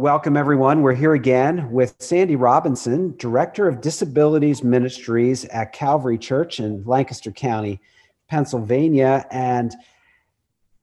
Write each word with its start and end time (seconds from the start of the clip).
Welcome, 0.00 0.34
everyone. 0.34 0.80
We're 0.80 0.94
here 0.94 1.12
again 1.12 1.70
with 1.70 1.94
Sandy 1.98 2.34
Robinson, 2.34 3.14
Director 3.18 3.68
of 3.68 3.82
Disabilities 3.82 4.64
Ministries 4.64 5.44
at 5.44 5.74
Calvary 5.74 6.16
Church 6.16 6.58
in 6.58 6.82
Lancaster 6.86 7.30
County, 7.30 7.82
Pennsylvania. 8.26 9.26
And 9.30 9.74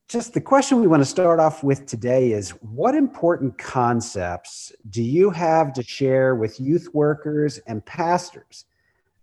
just 0.08 0.36
the 0.36 0.40
question 0.40 0.80
we 0.80 0.86
want 0.86 1.02
to 1.02 1.10
start 1.10 1.40
off 1.40 1.64
with 1.64 1.88
today 1.88 2.32
is 2.34 2.52
what 2.62 2.94
important 2.94 3.58
concepts 3.58 4.72
do 4.92 5.02
you 5.02 5.32
have 5.32 5.74
to 5.74 5.82
share 5.82 6.36
with 6.36 6.60
youth 6.60 6.88
workers 6.94 7.58
and 7.66 7.84
pastors 7.88 8.66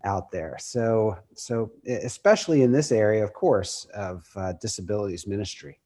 out 0.03 0.29
there? 0.33 0.57
So, 0.59 1.17
so 1.35 1.71
especially 1.87 2.63
in 2.63 2.73
this 2.73 2.91
area, 2.91 3.23
of 3.23 3.33
course, 3.33 3.87
of 3.95 4.29
uh, 4.35 4.55
disabilities 4.55 5.29
ministry. 5.29 5.79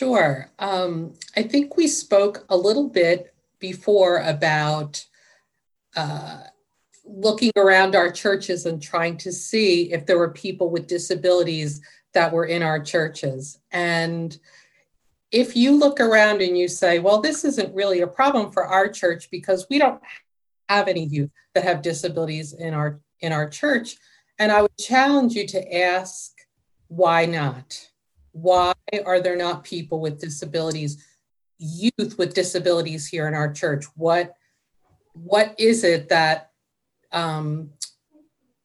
Sure. 0.00 0.50
Um, 0.58 1.12
I 1.36 1.42
think 1.42 1.76
we 1.76 1.86
spoke 1.86 2.46
a 2.48 2.56
little 2.56 2.88
bit 2.88 3.34
before 3.58 4.20
about 4.20 5.04
uh, 5.94 6.38
looking 7.04 7.52
around 7.54 7.94
our 7.94 8.10
churches 8.10 8.64
and 8.64 8.82
trying 8.82 9.18
to 9.18 9.30
see 9.30 9.92
if 9.92 10.06
there 10.06 10.16
were 10.16 10.30
people 10.30 10.70
with 10.70 10.86
disabilities 10.86 11.82
that 12.14 12.32
were 12.32 12.46
in 12.46 12.62
our 12.62 12.80
churches. 12.80 13.58
And 13.72 14.38
if 15.30 15.54
you 15.54 15.76
look 15.76 16.00
around 16.00 16.40
and 16.40 16.56
you 16.56 16.66
say, 16.66 16.98
well, 16.98 17.20
this 17.20 17.44
isn't 17.44 17.74
really 17.74 18.00
a 18.00 18.06
problem 18.06 18.52
for 18.52 18.64
our 18.64 18.88
church 18.88 19.30
because 19.30 19.66
we 19.68 19.78
don't 19.78 20.00
have 20.70 20.88
any 20.88 21.04
youth 21.04 21.30
that 21.54 21.64
have 21.64 21.82
disabilities 21.82 22.54
in 22.54 22.72
our 22.72 23.00
in 23.20 23.32
our 23.32 23.50
church, 23.50 23.98
and 24.38 24.50
I 24.50 24.62
would 24.62 24.78
challenge 24.78 25.34
you 25.34 25.46
to 25.48 25.76
ask 25.78 26.32
why 26.88 27.26
not? 27.26 27.89
Why 28.32 28.72
are 29.04 29.20
there 29.20 29.36
not 29.36 29.64
people 29.64 30.00
with 30.00 30.20
disabilities 30.20 31.04
youth 31.60 32.16
with 32.18 32.34
disabilities 32.34 33.06
here 33.06 33.28
in 33.28 33.34
our 33.34 33.52
church? 33.52 33.84
What 33.94 34.34
what 35.12 35.54
is 35.58 35.84
it 35.84 36.08
that 36.08 36.50
um, 37.12 37.70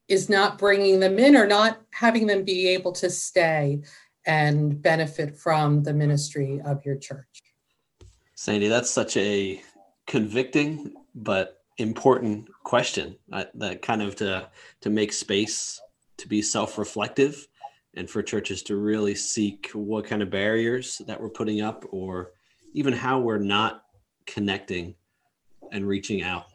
is 0.07 0.29
not 0.29 0.57
bringing 0.57 0.99
them 0.99 1.19
in 1.19 1.35
or 1.35 1.45
not 1.45 1.81
having 1.91 2.27
them 2.27 2.43
be 2.43 2.69
able 2.69 2.91
to 2.93 3.09
stay 3.09 3.81
and 4.25 4.81
benefit 4.81 5.35
from 5.35 5.83
the 5.83 5.93
ministry 5.93 6.61
of 6.65 6.85
your 6.85 6.95
church? 6.95 7.41
Sandy 8.35 8.67
that's 8.67 8.91
such 8.91 9.17
a 9.17 9.61
convicting 10.07 10.93
but 11.13 11.61
important 11.77 12.47
question 12.63 13.17
uh, 13.33 13.45
that 13.55 13.81
kind 13.81 14.01
of 14.01 14.15
to 14.15 14.49
to 14.81 14.89
make 14.89 15.11
space 15.11 15.81
to 16.17 16.27
be 16.29 16.41
self-reflective 16.41 17.45
and 17.95 18.09
for 18.09 18.21
churches 18.21 18.61
to 18.63 18.75
really 18.75 19.15
seek 19.15 19.69
what 19.73 20.05
kind 20.05 20.21
of 20.21 20.29
barriers 20.29 21.01
that 21.07 21.19
we're 21.19 21.29
putting 21.29 21.61
up 21.61 21.85
or 21.91 22.31
even 22.73 22.93
how 22.93 23.19
we're 23.19 23.37
not 23.37 23.83
connecting 24.25 24.95
and 25.71 25.87
reaching 25.87 26.21
out 26.21 26.45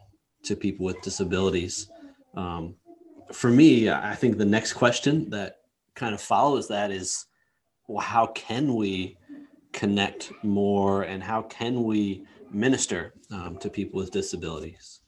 to 0.43 0.55
people 0.55 0.85
with 0.85 1.01
disabilities. 1.01 1.89
Um, 2.35 2.75
for 3.31 3.49
me, 3.49 3.89
I 3.89 4.15
think 4.15 4.37
the 4.37 4.45
next 4.45 4.73
question 4.73 5.29
that 5.31 5.57
kind 5.95 6.13
of 6.13 6.21
follows 6.21 6.67
that 6.67 6.91
is 6.91 7.25
well, 7.87 8.01
how 8.01 8.27
can 8.27 8.75
we 8.75 9.17
connect 9.73 10.31
more 10.43 11.03
and 11.03 11.21
how 11.21 11.41
can 11.41 11.83
we 11.83 12.25
minister 12.51 13.13
um, 13.31 13.57
to 13.57 13.69
people 13.69 13.99
with 13.99 14.11
disabilities? 14.11 15.01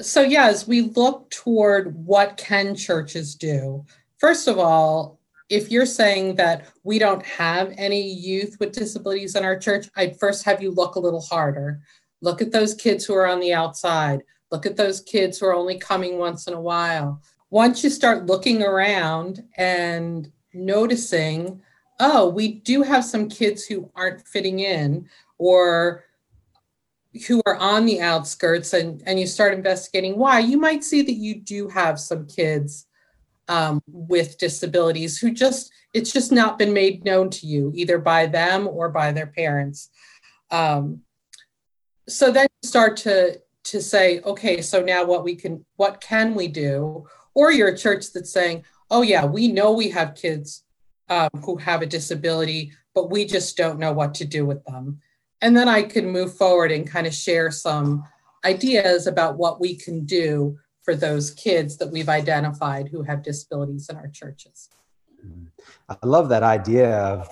So, 0.00 0.22
yeah, 0.22 0.46
as 0.46 0.66
we 0.66 0.82
look 0.82 1.30
toward 1.30 1.94
what 1.94 2.36
can 2.36 2.74
churches 2.74 3.36
do, 3.36 3.84
first 4.18 4.48
of 4.48 4.58
all, 4.58 5.20
if 5.54 5.70
you're 5.70 5.86
saying 5.86 6.34
that 6.34 6.66
we 6.82 6.98
don't 6.98 7.24
have 7.24 7.72
any 7.76 8.02
youth 8.02 8.56
with 8.58 8.72
disabilities 8.72 9.36
in 9.36 9.44
our 9.44 9.56
church, 9.56 9.88
I'd 9.96 10.18
first 10.18 10.44
have 10.44 10.60
you 10.60 10.72
look 10.72 10.96
a 10.96 11.00
little 11.00 11.20
harder. 11.20 11.80
Look 12.20 12.42
at 12.42 12.50
those 12.50 12.74
kids 12.74 13.04
who 13.04 13.14
are 13.14 13.28
on 13.28 13.38
the 13.38 13.54
outside. 13.54 14.22
Look 14.50 14.66
at 14.66 14.76
those 14.76 15.00
kids 15.00 15.38
who 15.38 15.46
are 15.46 15.54
only 15.54 15.78
coming 15.78 16.18
once 16.18 16.48
in 16.48 16.54
a 16.54 16.60
while. 16.60 17.22
Once 17.50 17.84
you 17.84 17.90
start 17.90 18.26
looking 18.26 18.64
around 18.64 19.44
and 19.56 20.30
noticing, 20.54 21.62
oh, 22.00 22.28
we 22.28 22.54
do 22.54 22.82
have 22.82 23.04
some 23.04 23.28
kids 23.28 23.64
who 23.64 23.88
aren't 23.94 24.26
fitting 24.26 24.58
in 24.58 25.08
or 25.38 26.02
who 27.28 27.40
are 27.46 27.56
on 27.56 27.86
the 27.86 28.00
outskirts, 28.00 28.72
and, 28.72 29.00
and 29.06 29.20
you 29.20 29.26
start 29.28 29.54
investigating 29.54 30.18
why, 30.18 30.40
you 30.40 30.58
might 30.58 30.82
see 30.82 31.00
that 31.02 31.12
you 31.12 31.36
do 31.36 31.68
have 31.68 32.00
some 32.00 32.26
kids 32.26 32.86
um, 33.48 33.82
with 33.86 34.38
disabilities 34.38 35.18
who 35.18 35.32
just 35.32 35.72
it's 35.92 36.12
just 36.12 36.32
not 36.32 36.58
been 36.58 36.72
made 36.72 37.04
known 37.04 37.30
to 37.30 37.46
you 37.46 37.72
either 37.74 37.98
by 37.98 38.26
them 38.26 38.66
or 38.66 38.88
by 38.88 39.12
their 39.12 39.28
parents. 39.28 39.90
Um, 40.50 41.02
so 42.08 42.30
then 42.30 42.46
you 42.62 42.68
start 42.68 42.96
to 42.98 43.40
to 43.64 43.80
say 43.80 44.20
okay 44.20 44.60
so 44.60 44.82
now 44.82 45.04
what 45.04 45.24
we 45.24 45.34
can 45.34 45.64
what 45.76 46.00
can 46.00 46.34
we 46.34 46.48
do? 46.48 47.06
Or 47.34 47.50
you're 47.50 47.68
a 47.68 47.78
church 47.78 48.12
that's 48.12 48.32
saying 48.32 48.64
oh 48.90 49.02
yeah 49.02 49.24
we 49.24 49.48
know 49.48 49.72
we 49.72 49.90
have 49.90 50.14
kids 50.14 50.64
um, 51.08 51.30
who 51.44 51.56
have 51.56 51.82
a 51.82 51.86
disability 51.86 52.72
but 52.94 53.10
we 53.10 53.24
just 53.24 53.56
don't 53.56 53.78
know 53.78 53.92
what 53.92 54.14
to 54.14 54.24
do 54.24 54.44
with 54.46 54.64
them. 54.64 55.00
And 55.40 55.56
then 55.56 55.68
i 55.68 55.82
can 55.82 56.08
move 56.08 56.36
forward 56.36 56.72
and 56.72 56.86
kind 56.86 57.06
of 57.06 57.14
share 57.14 57.50
some 57.50 58.04
ideas 58.44 59.06
about 59.06 59.38
what 59.38 59.60
we 59.60 59.74
can 59.74 60.04
do 60.04 60.58
for 60.84 60.94
those 60.94 61.30
kids 61.30 61.78
that 61.78 61.90
we've 61.90 62.10
identified 62.10 62.88
who 62.88 63.02
have 63.02 63.22
disabilities 63.22 63.88
in 63.88 63.96
our 63.96 64.08
churches. 64.08 64.68
I 65.88 65.96
love 66.04 66.28
that 66.28 66.42
idea 66.42 66.94
of 66.98 67.28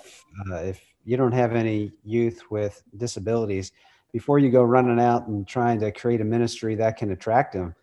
uh, 0.51 0.57
if 0.57 0.81
you 1.05 1.17
don't 1.19 1.33
have 1.33 1.55
any 1.55 1.93
youth 2.03 2.51
with 2.51 2.83
disabilities, 2.97 3.73
before 4.13 4.39
you 4.39 4.51
go 4.51 4.63
running 4.63 5.01
out 5.01 5.27
and 5.27 5.47
trying 5.47 5.81
to 5.81 5.93
create 5.93 6.21
a 6.21 6.25
ministry 6.25 6.75
that 6.77 6.97
can 6.97 7.11
attract 7.11 7.53
them, 7.53 7.75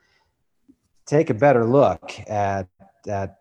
take 1.05 1.29
a 1.29 1.33
better 1.33 1.65
look 1.65 2.11
at 2.27 2.67
at 3.07 3.39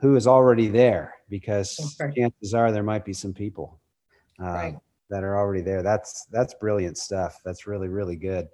who 0.00 0.16
is 0.16 0.26
already 0.26 0.68
there 0.68 1.14
because 1.28 1.96
right. 2.00 2.14
chances 2.14 2.54
are 2.54 2.72
there 2.72 2.82
might 2.82 3.04
be 3.04 3.12
some 3.12 3.32
people 3.32 3.80
uh, 4.40 4.44
right. 4.44 4.76
that 5.10 5.24
are 5.24 5.36
already 5.36 5.62
there. 5.62 5.82
That's 5.82 6.26
that's 6.30 6.54
brilliant 6.54 6.98
stuff. 6.98 7.40
That's 7.44 7.66
really 7.66 7.88
really 7.88 8.16
good. 8.16 8.48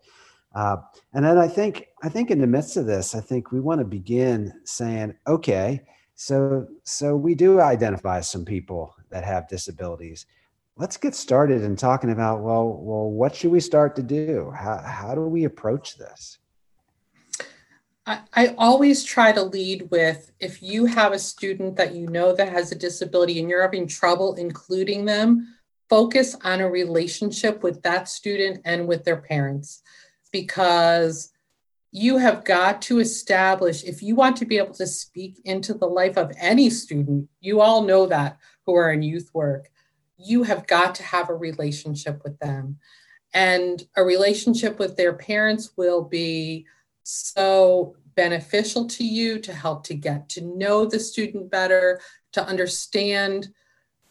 Uh, 0.54 0.76
and 1.12 1.24
then 1.24 1.38
I 1.38 1.48
think 1.48 1.88
I 2.02 2.08
think 2.08 2.30
in 2.30 2.40
the 2.40 2.46
midst 2.46 2.76
of 2.76 2.86
this, 2.86 3.14
I 3.14 3.20
think 3.20 3.52
we 3.52 3.60
want 3.60 3.80
to 3.80 3.84
begin 3.84 4.52
saying, 4.64 5.14
okay, 5.26 5.82
so 6.14 6.66
so 6.84 7.16
we 7.16 7.34
do 7.34 7.60
identify 7.60 8.20
some 8.20 8.44
people 8.44 8.94
that 9.10 9.24
have 9.24 9.48
disabilities. 9.48 10.26
Let's 10.76 10.96
get 10.96 11.14
started 11.14 11.62
in 11.62 11.76
talking 11.76 12.10
about 12.10 12.40
well, 12.40 12.66
well, 12.66 13.10
what 13.10 13.34
should 13.34 13.50
we 13.50 13.60
start 13.60 13.94
to 13.96 14.02
do? 14.02 14.52
How 14.56 14.78
how 14.78 15.14
do 15.14 15.22
we 15.22 15.44
approach 15.44 15.98
this? 15.98 16.38
I, 18.06 18.20
I 18.32 18.54
always 18.56 19.04
try 19.04 19.32
to 19.32 19.42
lead 19.42 19.90
with 19.90 20.32
if 20.40 20.62
you 20.62 20.86
have 20.86 21.12
a 21.12 21.18
student 21.18 21.76
that 21.76 21.94
you 21.94 22.06
know 22.06 22.32
that 22.34 22.50
has 22.50 22.72
a 22.72 22.74
disability 22.74 23.38
and 23.38 23.50
you're 23.50 23.60
having 23.60 23.86
trouble 23.86 24.34
including 24.36 25.04
them, 25.04 25.54
focus 25.90 26.34
on 26.42 26.62
a 26.62 26.70
relationship 26.70 27.62
with 27.62 27.82
that 27.82 28.08
student 28.08 28.62
and 28.64 28.88
with 28.88 29.04
their 29.04 29.18
parents 29.18 29.82
because 30.32 31.30
you 31.90 32.18
have 32.18 32.44
got 32.44 32.82
to 32.82 32.98
establish 33.00 33.82
if 33.84 34.02
you 34.02 34.14
want 34.14 34.36
to 34.36 34.44
be 34.44 34.58
able 34.58 34.74
to 34.74 34.86
speak 34.86 35.40
into 35.44 35.72
the 35.72 35.86
life 35.86 36.18
of 36.18 36.32
any 36.38 36.68
student 36.68 37.28
you 37.40 37.60
all 37.60 37.82
know 37.82 38.06
that 38.06 38.38
who 38.66 38.74
are 38.74 38.92
in 38.92 39.02
youth 39.02 39.30
work 39.32 39.70
you 40.18 40.42
have 40.42 40.66
got 40.66 40.96
to 40.96 41.02
have 41.02 41.30
a 41.30 41.34
relationship 41.34 42.22
with 42.24 42.38
them. 42.40 42.78
And 43.32 43.82
a 43.96 44.02
relationship 44.02 44.78
with 44.78 44.96
their 44.96 45.12
parents 45.12 45.70
will 45.76 46.02
be 46.02 46.66
so 47.04 47.96
beneficial 48.16 48.86
to 48.86 49.04
you 49.04 49.38
to 49.38 49.52
help 49.52 49.84
to 49.84 49.94
get 49.94 50.28
to 50.30 50.40
know 50.40 50.84
the 50.84 50.98
student 50.98 51.50
better 51.50 52.00
to 52.32 52.44
understand 52.44 53.48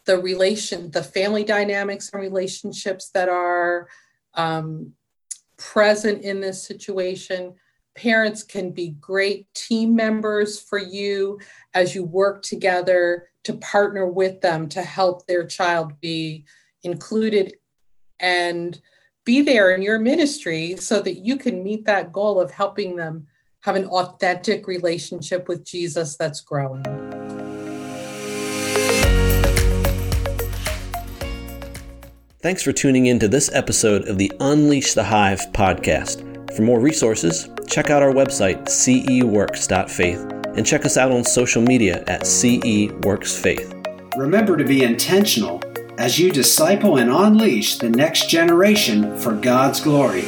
the 0.06 0.18
relation 0.18 0.90
the 0.90 1.02
family 1.02 1.44
dynamics 1.44 2.08
and 2.10 2.22
relationships 2.22 3.10
that 3.10 3.28
are 3.28 3.86
um, 4.32 4.94
present 5.58 6.22
in 6.22 6.40
this 6.40 6.62
situation, 6.62 7.54
parents 7.94 8.42
can 8.42 8.70
be 8.70 8.90
great 9.00 9.52
team 9.54 9.94
members 9.94 10.60
for 10.60 10.78
you 10.78 11.38
as 11.74 11.94
you 11.94 12.04
work 12.04 12.42
together 12.42 13.28
to 13.44 13.54
partner 13.54 14.06
with 14.06 14.40
them 14.40 14.68
to 14.68 14.82
help 14.82 15.26
their 15.26 15.46
child 15.46 16.00
be 16.00 16.44
included 16.84 17.54
and 18.20 18.80
be 19.24 19.42
there 19.42 19.72
in 19.72 19.82
your 19.82 19.98
ministry 19.98 20.76
so 20.76 21.00
that 21.00 21.18
you 21.18 21.36
can 21.36 21.62
meet 21.62 21.84
that 21.84 22.12
goal 22.12 22.40
of 22.40 22.50
helping 22.50 22.96
them 22.96 23.26
have 23.60 23.76
an 23.76 23.84
authentic 23.86 24.66
relationship 24.66 25.48
with 25.48 25.64
Jesus 25.64 26.16
that's 26.16 26.40
growing. 26.40 27.07
Thanks 32.40 32.62
for 32.62 32.70
tuning 32.70 33.06
in 33.06 33.18
to 33.18 33.26
this 33.26 33.50
episode 33.52 34.06
of 34.06 34.16
the 34.16 34.30
Unleash 34.38 34.94
the 34.94 35.02
Hive 35.02 35.40
podcast. 35.52 36.54
For 36.54 36.62
more 36.62 36.78
resources, 36.78 37.48
check 37.66 37.90
out 37.90 38.00
our 38.00 38.12
website, 38.12 38.66
ceworks.faith, 38.66 40.20
and 40.56 40.64
check 40.64 40.84
us 40.84 40.96
out 40.96 41.10
on 41.10 41.24
social 41.24 41.60
media 41.60 42.04
at 42.06 42.20
ceworksfaith. 42.20 44.16
Remember 44.16 44.56
to 44.56 44.62
be 44.62 44.84
intentional 44.84 45.60
as 45.98 46.20
you 46.20 46.30
disciple 46.30 46.98
and 46.98 47.10
unleash 47.10 47.78
the 47.78 47.90
next 47.90 48.30
generation 48.30 49.18
for 49.18 49.34
God's 49.34 49.80
glory. 49.80 50.22